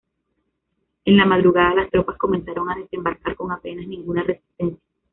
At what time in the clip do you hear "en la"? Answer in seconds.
1.05-1.27